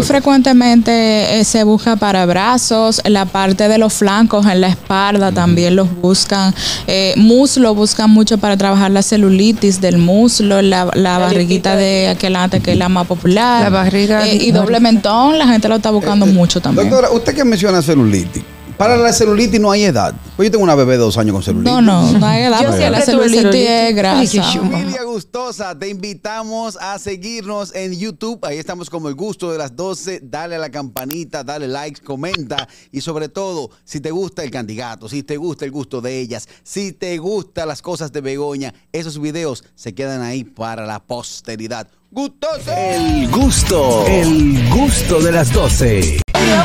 [0.00, 5.30] Muy frecuentemente eh, se busca para brazos, la parte de los flancos, en la espalda
[5.30, 6.54] también los buscan.
[6.86, 12.72] Eh, muslo buscan mucho para trabajar la celulitis del muslo, la, barriguita de aquelante que
[12.72, 13.64] es la más popular.
[13.64, 14.26] La barriga.
[14.26, 16.88] Eh, y doble mentón, la gente lo está buscando mucho también.
[16.88, 18.42] Doctora, usted que menciona celulitis.
[18.80, 20.14] Para la celulitis no hay edad.
[20.36, 21.70] Pues yo tengo una bebé de dos años con celulitis.
[21.70, 22.64] No, no, no hay edad.
[22.66, 24.42] porque la celulitis, es grasa.
[24.42, 28.42] Familia gustosa, te invitamos a seguirnos en YouTube.
[28.42, 30.20] Ahí estamos como el gusto de las 12.
[30.22, 32.66] Dale a la campanita, dale like, comenta.
[32.90, 36.48] Y sobre todo, si te gusta el candidato, si te gusta el gusto de ellas,
[36.62, 41.86] si te gustan las cosas de Begoña, esos videos se quedan ahí para la posteridad.
[42.10, 42.72] ¡Gustoso!
[42.74, 46.22] El gusto, el gusto de las 12.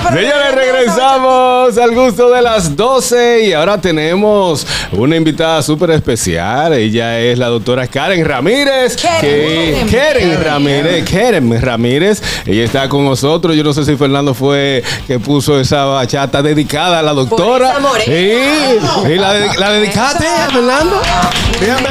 [0.09, 6.73] Señores, regresamos al gusto de las 12 y ahora tenemos una invitada súper especial.
[6.73, 8.95] Ella es la doctora Karen Ramírez.
[8.95, 11.09] Karen, Karen, Ramírez.
[11.09, 12.21] Karen Ramírez.
[12.45, 13.55] Ella está con nosotros.
[13.55, 17.75] Yo no sé si Fernando fue que puso esa bachata dedicada a la doctora.
[18.05, 21.01] Sí, y la, la dedicaste, Fernando.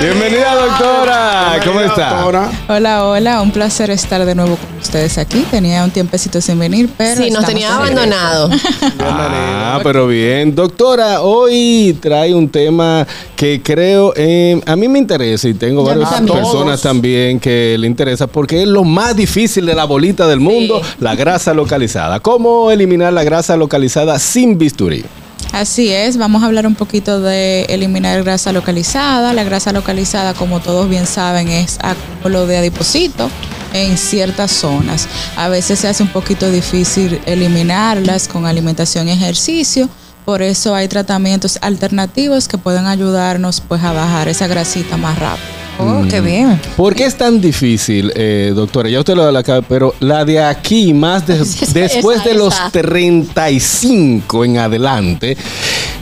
[0.00, 1.60] Bienvenida, doctora.
[1.64, 2.24] ¿Cómo está?
[2.68, 3.40] Hola, hola.
[3.42, 5.44] Un placer estar de nuevo con ustedes aquí.
[5.50, 7.22] Tenía un tiempecito sin venir, pero.
[7.22, 8.50] Sí, nos tenía abandonado.
[9.00, 10.54] ah, pero bien.
[10.54, 16.20] Doctora, hoy trae un tema que creo eh, a mí me interesa y tengo varias
[16.20, 20.80] personas también que le interesa porque es lo más difícil de la bolita del mundo,
[21.00, 22.20] la grasa localizada.
[22.20, 25.04] ¿Cómo eliminar la grasa localizada sin bisturí?
[25.52, 29.32] Así es, vamos a hablar un poquito de eliminar grasa localizada.
[29.32, 33.30] La grasa localizada, como todos bien saben, es acúmulo de adiposito
[33.74, 35.06] en ciertas zonas.
[35.36, 39.90] A veces se hace un poquito difícil eliminarlas con alimentación y ejercicio.
[40.24, 45.64] Por eso hay tratamientos alternativos que pueden ayudarnos pues a bajar esa grasita más rápido.
[45.78, 46.24] Oh, qué mm.
[46.24, 46.60] bien.
[46.76, 48.88] ¿Por qué es tan difícil, eh, doctora?
[48.88, 54.44] Ya usted lo da la cara, pero la de aquí, más después de los 35
[54.44, 55.36] en adelante,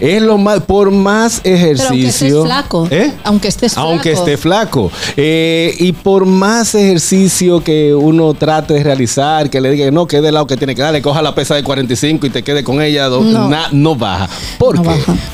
[0.03, 1.89] es lo más, por más ejercicio.
[1.89, 2.89] aunque esté flaco.
[2.91, 3.13] ¿eh?
[3.25, 3.89] Aunque esté flaco.
[3.89, 4.91] Aunque esté flaco.
[5.17, 10.21] Eh, y por más ejercicio que uno trate de realizar, que le diga, no, que
[10.21, 12.81] de lado que tiene que darle, coja la pesa de 45 y te quede con
[12.81, 14.29] ella, no, no baja.
[14.59, 14.91] ¿Por qué?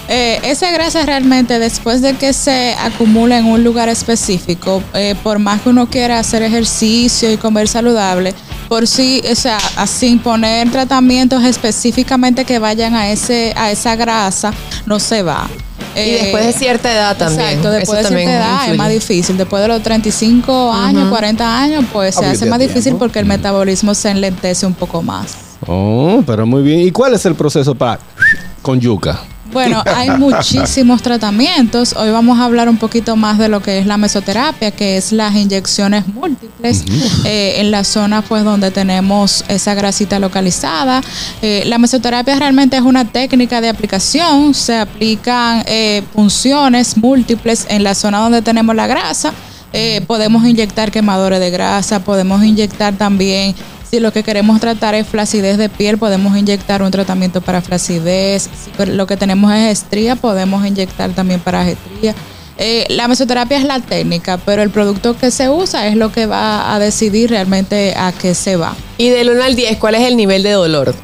[0.08, 5.14] Eh, esa grasa realmente, después de que se acumula en un lugar específico, específico, eh,
[5.22, 8.34] por más que uno quiera hacer ejercicio y comer saludable,
[8.68, 14.52] por sí, o sea, sin poner tratamientos específicamente que vayan a ese a esa grasa,
[14.86, 15.48] no se va.
[15.96, 17.48] y después de cierta edad también.
[17.48, 19.36] Exacto, después de cierta edad es más difícil.
[19.36, 23.94] Después de los 35 años, 40 años, pues se hace más difícil porque el metabolismo
[23.94, 25.34] se enlentece un poco más.
[25.66, 26.80] Oh, pero muy bien.
[26.80, 27.98] ¿Y cuál es el proceso para
[28.62, 29.20] con yuca?
[29.52, 31.94] Bueno, hay muchísimos tratamientos.
[31.96, 35.12] Hoy vamos a hablar un poquito más de lo que es la mesoterapia, que es
[35.12, 36.84] las inyecciones múltiples
[37.24, 41.00] eh, en la zona pues donde tenemos esa grasita localizada.
[41.40, 44.52] Eh, la mesoterapia realmente es una técnica de aplicación.
[44.54, 49.32] Se aplican eh, punciones múltiples en la zona donde tenemos la grasa.
[50.06, 53.54] podemos inyectar quemadores de grasa, podemos inyectar también
[53.90, 58.48] si lo que queremos tratar es flacidez de piel, podemos inyectar un tratamiento para flacidez.
[58.64, 62.14] Si lo que tenemos es estría, podemos inyectar también para estría.
[62.58, 66.26] Eh, la mesoterapia es la técnica, pero el producto que se usa es lo que
[66.26, 68.74] va a decidir realmente a qué se va.
[68.98, 70.94] Y del 1 al 10, ¿cuál es el nivel de dolor?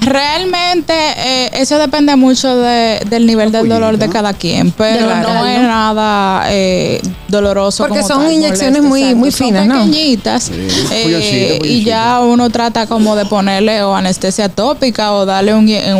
[0.00, 5.60] Realmente eh, eso depende mucho del nivel del dolor de cada quien, pero no es
[5.60, 7.00] nada eh,
[7.32, 7.84] doloroso.
[7.88, 10.50] Porque son inyecciones muy, muy finas, son pequeñitas,
[10.92, 15.54] eh, y ya uno trata como de ponerle o anestesia tópica o darle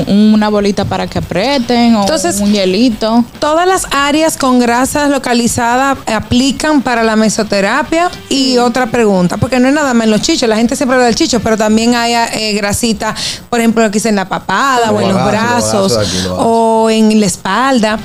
[0.07, 2.07] una bolita para que aprieten o
[2.41, 3.25] un hielito.
[3.41, 8.11] Todas las áreas con grasas localizadas aplican para la mesoterapia.
[8.29, 11.07] Y otra pregunta, porque no es nada más en los chichos, la gente siempre habla
[11.07, 13.15] del chicho, pero también hay grasita,
[13.49, 15.99] por ejemplo, quizá en la papada o en los brazos
[16.37, 17.99] o en la espalda.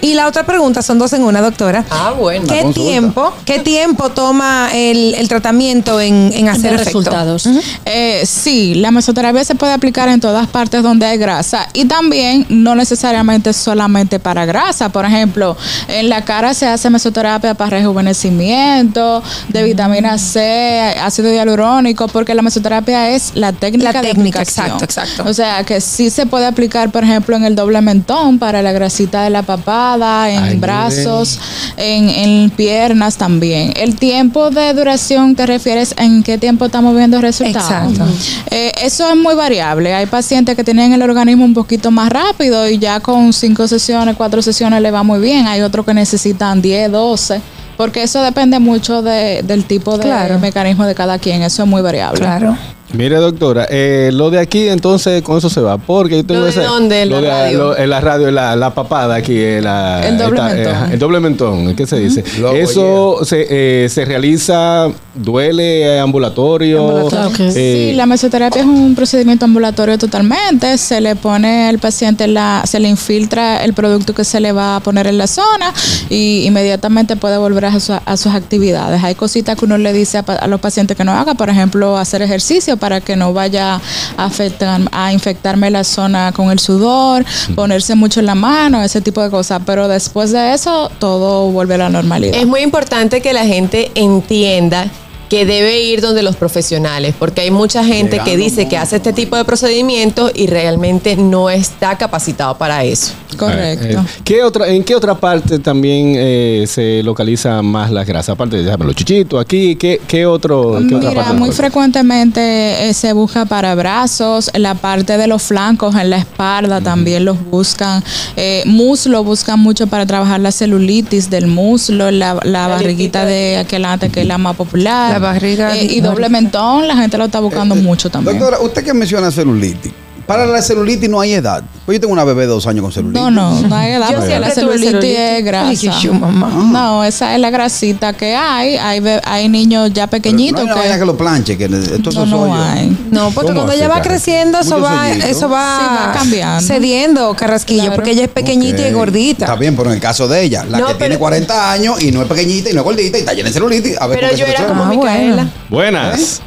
[0.00, 1.84] Y la otra pregunta, son dos en una, doctora.
[1.90, 2.46] Ah, bueno.
[2.46, 7.48] ¿Qué tiempo, qué tiempo toma el, tratamiento en, hacer resultados?
[7.84, 12.46] Eh, sí, la mesoterapia se puede aplicar en todas partes donde hay grasa y también
[12.48, 14.88] no necesariamente solamente para grasa.
[14.90, 15.56] Por ejemplo,
[15.88, 22.42] en la cara se hace mesoterapia para rejuvenecimiento, de vitamina C, ácido hialurónico, porque la
[22.42, 25.24] mesoterapia es la técnica la técnica, exacto, exacto.
[25.26, 28.72] O sea, que sí se puede aplicar, por ejemplo, en el doble mentón para la
[28.72, 31.38] grasita de la papá en brazos,
[31.76, 33.72] en, piernas también.
[33.76, 37.92] El tiempo de duración te refieres en qué tiempo estamos viendo resultados.
[37.92, 38.04] Exacto.
[38.50, 39.94] Eh, eso es muy variable.
[39.94, 44.16] Hay pacientes que tienen el organismo un poquito más rápido y ya con cinco sesiones,
[44.16, 45.46] cuatro sesiones le va muy bien.
[45.46, 47.40] Hay otros que necesitan 10, 12
[47.78, 52.18] porque eso depende mucho del tipo de mecanismo de cada quien, eso es muy variable.
[52.18, 52.58] Claro.
[52.94, 56.44] Mire, doctora, eh, lo de aquí entonces con eso se va, porque yo tengo ¿Lo
[56.46, 57.02] de ese- dónde?
[57.02, 57.58] ¿En lo la de radio?
[57.58, 60.74] lo- en la radio, la, la papada aquí, eh, la- El doble esta- mentón.
[60.90, 62.24] eh, el doble mentón, ¿qué se dice?
[62.54, 63.46] Eso se,
[63.84, 66.80] eh, se realiza, duele, eh, ambulatorio.
[66.88, 67.26] Ambulatorio.
[67.28, 67.40] Ok.
[67.54, 70.78] eh, Sí, la mesoterapia es un procedimiento ambulatorio totalmente.
[70.78, 74.76] Se le pone al paciente la, se le infiltra el producto que se le va
[74.76, 75.74] a poner en la zona
[76.08, 79.04] y inmediatamente puede volver a, su- a sus actividades.
[79.04, 82.22] Hay cositas que uno le dice a los pacientes que no haga, por ejemplo, hacer
[82.22, 83.80] ejercicio para que no vaya
[84.16, 89.00] a afectar, a infectarme la zona con el sudor, ponerse mucho en la mano, ese
[89.00, 89.62] tipo de cosas.
[89.66, 92.36] Pero después de eso, todo vuelve a la normalidad.
[92.38, 94.90] Es muy importante que la gente entienda
[95.28, 99.12] que debe ir donde los profesionales, porque hay mucha gente que dice que hace este
[99.12, 103.12] tipo de procedimientos y realmente no está capacitado para eso.
[103.36, 103.98] Correcto.
[104.00, 108.30] eh, ¿qué otra, ¿En qué otra parte también eh, se localiza más las grasas?
[108.30, 110.78] Aparte de déjame, los chichitos aquí, ¿qué, qué otro?
[110.88, 115.42] qué otra Mira, parte muy frecuentemente eh, se busca para brazos, la parte de los
[115.42, 118.02] flancos, en la espalda también los buscan.
[118.36, 123.84] Eh, muslo buscan mucho para trabajar la celulitis del muslo, la, la barriguita de aquel
[123.84, 125.12] antes que es la más popular.
[125.12, 128.38] La barriga Eh, y doble mentón, la gente lo está buscando mucho también.
[128.38, 129.92] Doctora, usted que menciona celulitis.
[130.28, 131.64] Para la celulitis no hay edad.
[131.86, 133.20] Pues yo tengo una bebé de dos años con celulitis.
[133.22, 135.18] No, no, no hay edad Yo porque la celulitis celulitis.
[135.18, 136.12] es grasa.
[136.12, 136.48] mamá.
[136.70, 138.76] No, esa es la grasita que hay.
[138.76, 141.04] Hay, hay niños ya Pero pequeñitos no hay que que...
[141.06, 142.94] lo planche, que esto No, no hay.
[143.10, 146.60] No, porque ¿Cómo cuando ella va creciendo, eso va, eso va, Sí, va cambiando.
[146.66, 147.96] cediendo, Carrasquillo, Claro.
[147.96, 149.46] porque ella es pequeñita y gordita.
[149.46, 152.02] Está bien, pero en el caso de ella, la No, que pero- tiene 40 años
[152.02, 153.96] y no es pequeñita y no es gordita y está llena de celulitis.
[153.98, 155.48] A ver Pero yo era como Ah, Micaela.
[155.70, 156.42] Buenas,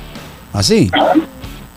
[0.53, 0.91] Así.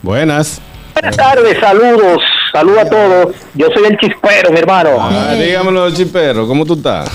[0.03, 0.61] buenas.
[1.05, 3.37] Buenas tardes, saludos, saludos a todos.
[3.53, 4.97] Yo soy el chispero, mi hermano.
[4.99, 7.11] Ah, dígamelo, chipero, ¿cómo tú estás?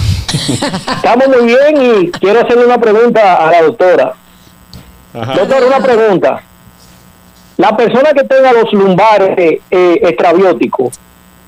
[0.96, 4.14] Estamos muy bien y quiero hacerle una pregunta a la doctora.
[5.12, 5.34] Ajá.
[5.34, 6.44] Doctora, una pregunta.
[7.58, 10.94] La persona que tenga los lumbares eh, eh, extrabióticos,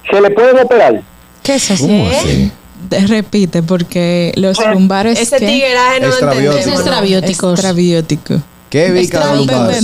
[0.09, 0.99] ¿se le pueden operar?
[1.43, 1.85] ¿Qué es eso?
[1.85, 2.51] ¿Cómo así?
[2.89, 5.19] Te repite, porque los lumbares.
[5.19, 6.31] Ese no lo Extrabiótico.
[6.31, 6.55] entendemos.
[6.55, 7.53] Es extrabióticos.
[7.53, 8.41] Extrabiótico.
[8.71, 9.83] ¿Qué vica No los lumbares?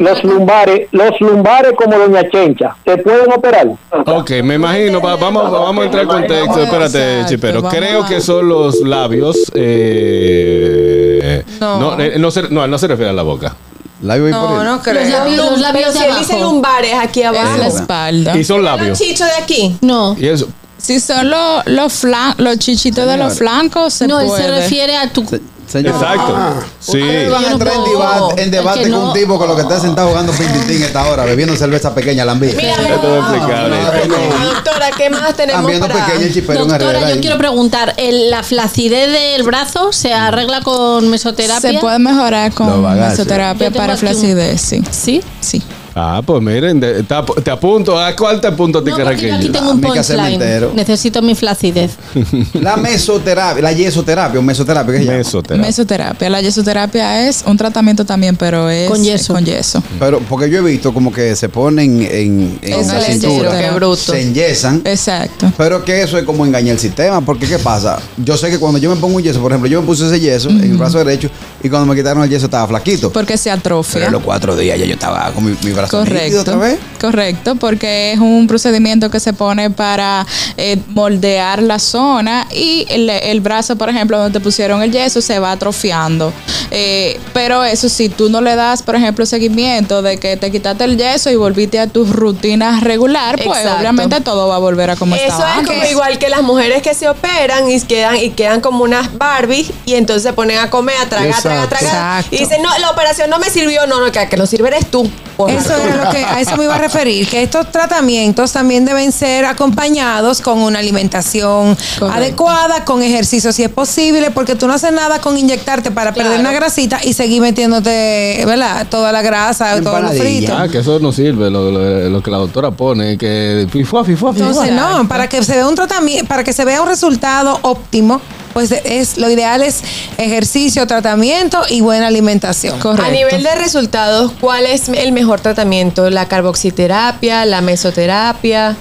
[0.00, 3.68] los lumbares, los lumbares como doña Chencha, ¿se pueden operar?
[4.06, 7.62] Ok, me imagino, va- vamos, vamos a entrar en contexto, espérate, chipero.
[7.62, 9.50] Creo que son los labios.
[9.54, 11.78] Eh, No.
[11.80, 13.56] no, eh, no, se, no, no se refiere a la boca.
[14.02, 15.08] Labio No, no Los creo.
[15.08, 16.52] labios, los labios si de él dice abajo.
[16.52, 17.62] lumbares aquí Es la abajo.
[17.78, 18.36] espalda.
[18.36, 18.98] Y son Los labios.
[18.98, 19.76] chichos de aquí.
[19.80, 20.48] No, Y eso.
[20.78, 24.60] Si son los los flan- los chichitos de los flancos, se no, él se puede.
[24.60, 25.24] refiere a tu.
[25.66, 25.94] Señor.
[25.96, 26.36] Exacto.
[26.78, 26.92] Sí.
[27.02, 29.08] Ustedes van a entrar en debate, en Es debate con no.
[29.08, 32.52] un tipo con lo que está sentado jugando pintitín esta hora, bebiendo cerveza pequeña, lambía.
[32.56, 32.76] Mira.
[32.78, 36.06] Ah, doctora, ¿qué más tenemos También para...?
[36.32, 37.20] chipero en Doctora, yo ahí.
[37.20, 41.72] quiero preguntar, ¿el- ¿la flacidez del brazo se arregla con mesoterapia?
[41.72, 44.82] Se puede mejorar con mesoterapia para un- flacidez, sí.
[44.90, 45.22] ¿Sí?
[45.40, 45.62] Sí.
[45.98, 47.98] Ah, pues miren, de- te, ap- te apunto.
[47.98, 49.52] ¿A cuál te apunto a ti, No, porque yo aquí Carraquillo?
[49.52, 50.76] tengo un hacerme punchline.
[50.76, 51.92] Necesito mi flacidez.
[52.52, 55.16] La mesoterapia, la yesoterapia o mesoterapia, ¿qué se llama?
[55.18, 55.66] Mesoterapia.
[55.66, 56.28] Mesoterapia.
[56.30, 59.32] La yesoterapia es un tratamiento también, pero es Con yeso.
[59.32, 59.82] Con yeso.
[59.98, 63.58] Pero porque yo he visto como que se ponen en, en Eso la es cintura.
[63.58, 63.96] Qué bruto.
[63.96, 64.82] se enyesan.
[64.84, 65.50] Exacto.
[65.56, 67.98] Pero que eso es como engañar el sistema, porque ¿qué pasa?
[68.18, 70.20] Yo sé que cuando yo me pongo un yeso, por ejemplo, yo me puse ese
[70.20, 71.30] yeso en el brazo derecho
[71.62, 73.10] y cuando me quitaron el yeso estaba flaquito.
[73.10, 74.06] Porque se Pero atrofia.
[74.06, 76.40] en los cuatro días ya yo estaba con mi, mi brazo nítido Correcto.
[76.40, 76.78] otra vez.
[77.00, 80.26] Correcto, porque es un procedimiento que se pone para
[80.56, 85.20] eh, moldear la zona y el, el brazo, por ejemplo, donde te pusieron el yeso,
[85.20, 86.32] se va atrofiando.
[86.70, 90.84] Eh, pero eso si tú no le das, por ejemplo, seguimiento de que te quitaste
[90.84, 93.80] el yeso y volviste a tus rutinas regular, pues Exacto.
[93.80, 95.74] obviamente todo va a volver a como Eso estaba es antes.
[95.76, 99.70] como igual que las mujeres que se operan y quedan y quedan como unas Barbies
[99.84, 101.86] y entonces se ponen a comer, a tragar, a tragar, a tragar.
[102.20, 102.34] Exacto.
[102.34, 103.86] Y dicen, no, la operación no me sirvió.
[103.86, 105.08] No, no, que, que no sirve eres tú.
[105.36, 105.75] Por Eso.
[105.78, 109.44] Era lo que, a eso me iba a referir, que estos tratamientos también deben ser
[109.44, 112.10] acompañados con una alimentación Correcto.
[112.12, 116.30] adecuada, con ejercicio si es posible, porque tú no haces nada con inyectarte para Claro.
[116.30, 118.86] perder una grasita y seguir metiéndote, ¿verdad?
[118.88, 120.54] Toda la grasa, todo lo frito.
[120.56, 124.32] Ah, que eso no sirve, lo, lo- lo que la doctora pone, que fifua, fifua,
[124.32, 124.48] fifua.
[124.48, 128.20] Entonces, no, para que se vea un tratamiento, para que se vea un resultado óptimo,
[128.56, 129.82] pues es lo ideal es
[130.16, 132.80] ejercicio, tratamiento y buena alimentación.
[132.80, 133.04] Correcto.
[133.04, 136.08] A nivel de resultados, ¿cuál es el mejor tratamiento?
[136.08, 138.74] ¿La carboxiterapia, la mesoterapia?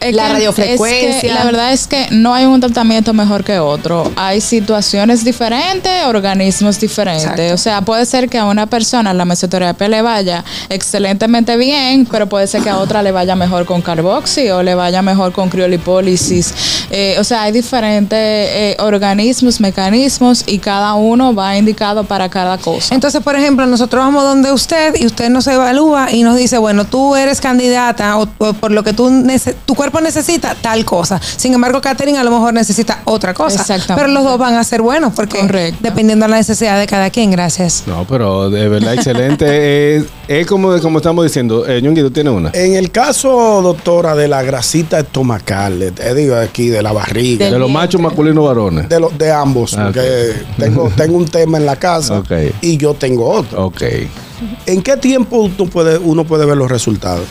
[0.00, 1.10] Es la que- radiofrecuencia.
[1.10, 4.10] es que la verdad es que no hay un tratamiento mejor que otro.
[4.16, 7.24] Hay situaciones diferentes, organismos diferentes.
[7.24, 7.54] Exacto.
[7.54, 12.28] O sea, puede ser que a una persona la mesoterapia le vaya excelentemente bien, pero
[12.28, 15.48] puede ser que a otra le vaya mejor con carboxi o le vaya mejor con
[15.48, 16.54] criolipólisis.
[16.90, 22.58] Eh, o sea, hay diferentes eh, organismos, mecanismos y cada uno va indicado para cada
[22.58, 22.94] cosa.
[22.94, 26.84] Entonces, por ejemplo, nosotros vamos donde usted y usted nos evalúa y nos dice, bueno,
[26.84, 29.06] tú eres candidata o, o por lo que tú
[29.64, 31.20] tu cuerpo necesita tal cosa.
[31.36, 33.60] Sin embargo, Catherine a lo mejor necesita otra cosa.
[33.60, 33.94] Exactamente.
[33.94, 35.78] Pero los dos van a ser buenos porque Correcto.
[35.80, 37.84] dependiendo de la necesidad de cada quien, gracias.
[37.86, 39.96] No, pero de verdad excelente.
[39.96, 42.50] es, es como, como estamos diciendo, eh, Ñonguito tiene una.
[42.52, 47.50] En el caso, doctora, de la grasita estomacal, eh, te digo aquí, de la barriga,
[47.50, 48.88] De los machos masculinos varones.
[48.88, 52.22] de, los de ambos, Ah, porque tengo, tengo un tema en la casa
[52.60, 53.66] y yo tengo otro.
[53.66, 53.82] Ok.
[54.66, 57.24] ¿En qué tiempo tú puede- uno puede ver los resultados?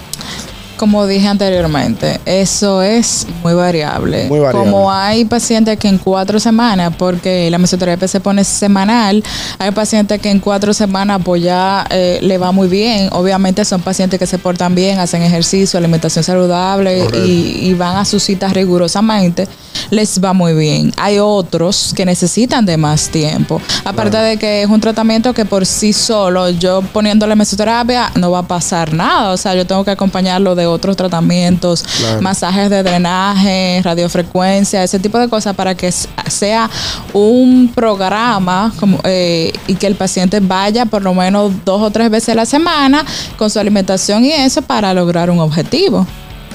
[0.77, 4.25] Como dije anteriormente, eso es muy variable.
[4.27, 4.71] Muy variable.
[4.71, 9.23] Como hay pacientes que en cuatro semanas, porque la mesoterapia se pone semanal,
[9.57, 13.09] hay pacientes que en cuatro semanas pues ya eh, le va muy bien.
[13.11, 18.05] Obviamente son pacientes que se portan bien, hacen ejercicio, alimentación saludable y, y van a
[18.05, 19.47] sus citas rigurosamente.
[19.91, 20.91] Les va muy bien.
[20.97, 23.61] Hay otros que necesitan de más tiempo.
[23.83, 28.39] Aparte de que es un tratamiento que por sí solo, yo poniéndole mesoterapia, no va
[28.39, 29.31] a pasar nada.
[29.31, 31.83] O sea, yo tengo que acompañarlo de otros tratamientos,
[32.21, 36.69] masajes de drenaje, radiofrecuencia, ese tipo de cosas para que sea
[37.13, 42.09] un programa como, eh, y que el paciente vaya por lo menos dos o tres
[42.09, 43.05] veces a la semana
[43.37, 46.05] con su alimentación y eso para lograr un objetivo.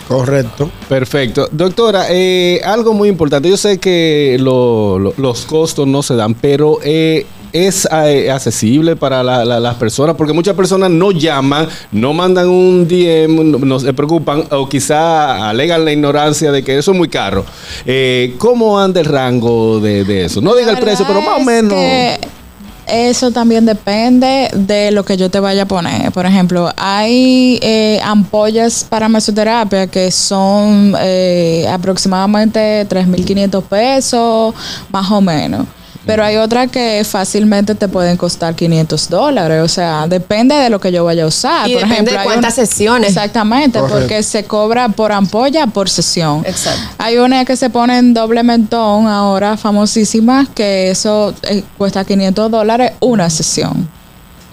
[0.08, 0.68] Correcto.
[0.88, 1.48] Perfecto.
[1.52, 3.48] Doctora, eh, algo muy importante.
[3.48, 8.96] Yo sé que lo- lo- los costos no se dan, pero eh, es eh, accesible
[8.96, 13.58] para la- la- las personas, porque muchas personas no llaman, no mandan un DM, no,
[13.58, 17.44] no se preocupan o quizá alegan la ignorancia de que eso es muy caro.
[17.86, 20.40] Eh, ¿Cómo anda el rango de, de eso?
[20.40, 21.74] No diga el precio, pero más o menos.
[22.92, 26.10] Eso también depende de lo que yo te vaya a poner.
[26.10, 34.54] Por ejemplo, hay eh, ampollas para mesoterapia que son eh, aproximadamente 3.500 pesos,
[34.90, 35.66] más o menos.
[36.06, 39.62] Pero hay otras que fácilmente te pueden costar 500 dólares.
[39.62, 41.68] O sea, depende de lo que yo vaya a usar.
[41.68, 43.08] Y por depende ejemplo, de cuántas sesiones.
[43.10, 44.00] Exactamente, Correcto.
[44.00, 46.42] porque se cobra por ampolla, por sesión.
[46.46, 46.80] Exacto.
[46.98, 52.50] Hay una que se pone en doble mentón ahora famosísima que eso eh, cuesta 500
[52.50, 53.88] dólares una sesión.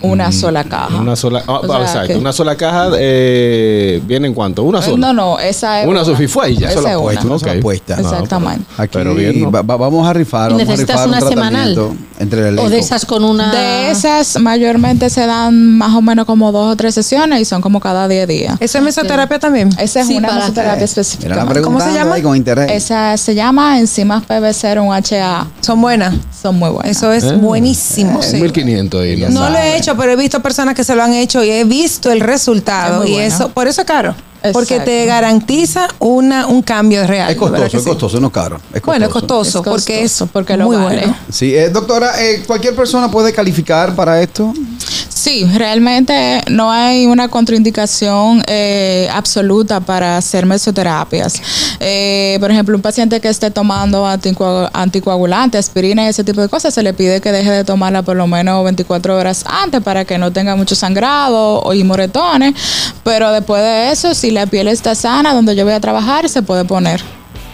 [0.01, 0.95] Una sola caja.
[0.99, 4.63] Una sola, O sea exacto, que- una sola caja eh, viene en cuánto?
[4.63, 4.97] Una sola.
[5.07, 6.69] No, no, esa es Una sola y fue y ya.
[6.69, 7.21] Esa es una.
[7.23, 7.35] no.
[7.35, 8.65] Exactamente.
[8.77, 9.51] Aquí Pero bien, ¿no?
[9.51, 11.73] va- va- vamos a rifar, ¿Y vamos a necesitas rifar un una semanal?
[11.73, 13.51] tratamiento entre el O de esas con una.
[13.51, 17.61] De esas mayormente se dan más o menos como dos o tres sesiones y son
[17.61, 18.55] como cada 10 días.
[18.59, 19.69] ¿Eso es mesoterapia también?
[19.79, 21.45] Esa es Sí, una mesoterapia específica.
[21.63, 22.21] ¿Cómo se llama?
[22.21, 22.71] con interés.
[22.71, 25.47] Esa se llama enzimas PB0, un HA.
[25.61, 26.15] Son buenas.
[26.41, 26.97] Son muy buenas.
[26.97, 27.33] Eso es Eh.
[27.33, 28.21] buenísimo.
[28.23, 28.37] sí.
[28.41, 29.17] 1500 ahí.
[29.19, 31.49] Ya No lo he hecho, pero he visto personas que se lo han hecho y
[31.51, 33.03] he visto el resultado.
[33.03, 33.27] Es y bueno.
[33.27, 34.15] eso, por eso es caro.
[34.53, 34.91] Porque Exacto.
[34.91, 37.31] te garantiza una, un cambio real.
[37.31, 37.89] Es ¿verdad costoso, es sí?
[37.89, 38.61] costoso, no es caro.
[38.73, 40.99] Es Bueno, es costoso, Es porque es costoso, porque lo muy vale.
[40.99, 41.17] bueno.
[41.31, 44.53] Sí, eh, doctora, eh, ¿cualquier persona puede calificar para esto?
[45.27, 51.41] Sí, realmente no hay una contraindicación eh, absoluta para hacer mesoterapias.
[51.81, 56.47] Eh, por ejemplo, un paciente que esté tomando anticoag- anticoagulante, aspirina y ese tipo de
[56.47, 60.05] cosas, se le pide que deje de tomarla por lo menos 24 horas antes para
[60.05, 62.53] que no tenga mucho sangrado y moretones.
[63.03, 66.41] Pero después de eso, si la piel está sana, donde yo voy a trabajar, se
[66.41, 67.03] puede poner.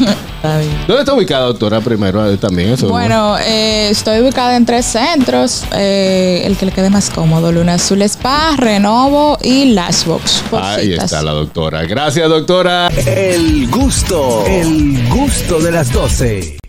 [0.43, 2.29] ¿Dónde está ubicada, doctora, primero?
[2.31, 2.89] eh, También eso.
[2.89, 5.65] Bueno, eh, estoy ubicada en tres centros.
[5.77, 10.45] eh, el que le quede más cómodo: Luna Azul Spa, Renovo y Lashbox.
[10.53, 11.83] Ahí está la doctora.
[11.85, 12.89] Gracias, doctora.
[13.07, 16.60] El gusto, el gusto de las 12.